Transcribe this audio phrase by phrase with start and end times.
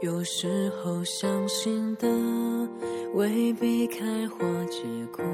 [0.00, 2.08] 有时候相信的
[3.14, 4.38] 未必开花
[4.70, 4.82] 结
[5.14, 5.24] 果。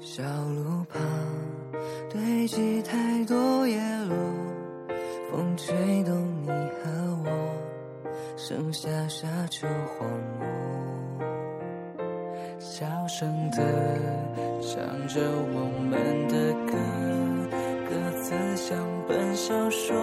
[0.00, 1.02] 小路旁
[2.10, 3.78] 堆积太多叶
[4.08, 4.16] 落，
[5.30, 6.90] 风吹动你和
[7.24, 7.28] 我，
[8.36, 10.08] 剩下沙丘荒
[10.38, 10.46] 漠。
[12.60, 13.58] 小声的
[14.62, 15.20] 唱着
[15.52, 16.72] 我们的歌，
[17.88, 18.78] 歌词像
[19.08, 19.94] 本小说，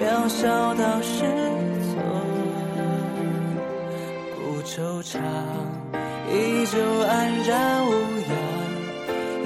[0.00, 1.24] 渺小到失
[1.82, 1.92] 措。
[4.36, 5.18] 不惆怅，
[6.32, 7.12] 依旧安
[7.44, 7.90] 然无
[8.28, 8.30] 恙，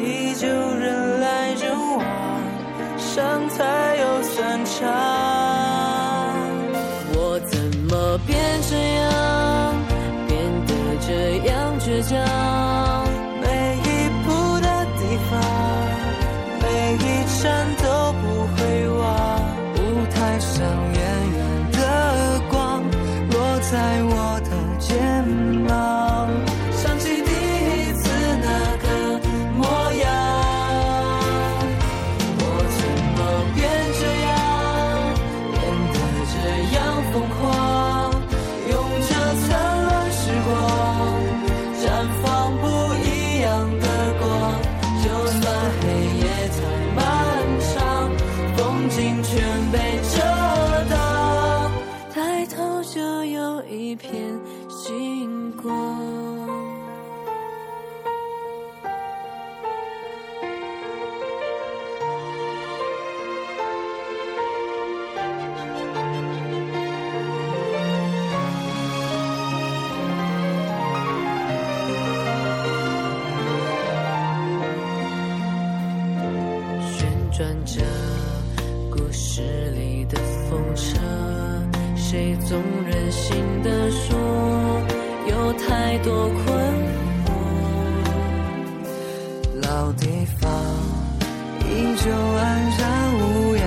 [0.05, 1.62] 依旧人来人
[1.96, 2.01] 往，
[2.99, 3.91] 上台
[54.68, 55.73] 星光。
[76.84, 77.80] 旋转着
[78.91, 80.98] 故事里的风车，
[81.97, 84.19] 谁总任性的说
[85.68, 86.40] 太多困
[87.24, 87.28] 惑。
[89.62, 90.06] 老地
[90.40, 90.50] 方
[91.60, 92.40] 依旧安
[92.78, 92.80] 然
[93.14, 93.20] 无
[93.56, 93.62] 恙，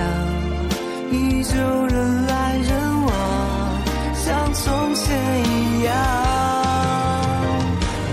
[1.12, 1.14] 依
[1.44, 1.54] 旧
[1.86, 2.68] 人来人
[3.06, 3.10] 往，
[4.14, 5.04] 像从前
[5.44, 5.94] 一样。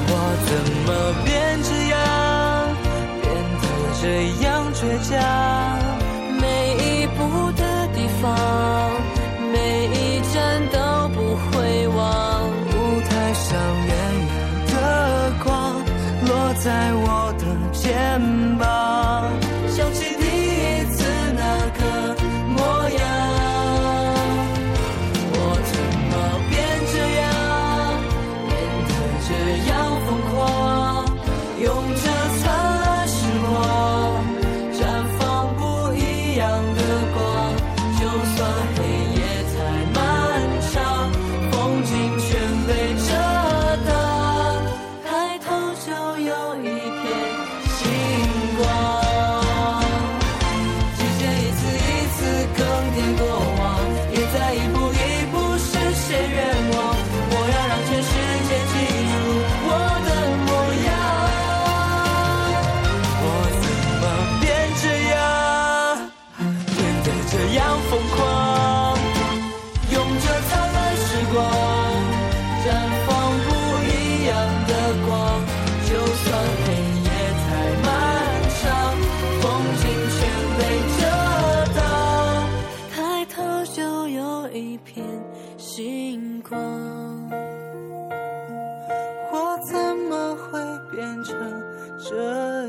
[0.08, 0.12] 我
[0.46, 0.52] 怎
[0.86, 0.90] 么
[1.26, 1.32] 变
[1.64, 1.96] 这样，
[3.22, 3.26] 变
[3.62, 3.64] 得
[4.02, 4.04] 这
[4.46, 4.80] 样倔
[5.10, 5.14] 强？
[85.66, 86.60] 星光。
[89.32, 89.74] 我怎
[90.10, 90.60] 么会
[90.92, 91.34] 变成
[91.98, 92.63] 这样？